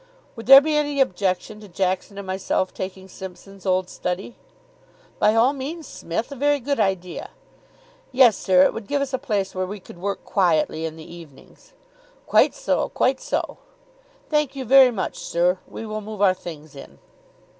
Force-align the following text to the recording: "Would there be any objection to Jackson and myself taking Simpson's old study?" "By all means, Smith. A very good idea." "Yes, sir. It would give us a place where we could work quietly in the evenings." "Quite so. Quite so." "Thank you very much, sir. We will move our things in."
"Would 0.35 0.47
there 0.47 0.61
be 0.61 0.75
any 0.77 0.99
objection 0.99 1.59
to 1.59 1.67
Jackson 1.67 2.17
and 2.17 2.25
myself 2.25 2.73
taking 2.73 3.07
Simpson's 3.07 3.67
old 3.67 3.87
study?" 3.87 4.35
"By 5.19 5.35
all 5.35 5.53
means, 5.53 5.85
Smith. 5.87 6.31
A 6.31 6.35
very 6.35 6.59
good 6.59 6.79
idea." 6.79 7.29
"Yes, 8.11 8.35
sir. 8.35 8.63
It 8.63 8.73
would 8.73 8.87
give 8.87 8.99
us 9.03 9.13
a 9.13 9.19
place 9.19 9.53
where 9.53 9.67
we 9.67 9.79
could 9.79 9.99
work 9.99 10.25
quietly 10.25 10.85
in 10.85 10.95
the 10.95 11.05
evenings." 11.05 11.73
"Quite 12.25 12.55
so. 12.55 12.89
Quite 12.89 13.19
so." 13.21 13.59
"Thank 14.27 14.55
you 14.55 14.65
very 14.65 14.89
much, 14.89 15.19
sir. 15.19 15.59
We 15.67 15.85
will 15.85 16.01
move 16.01 16.19
our 16.23 16.33
things 16.33 16.75
in." 16.75 16.97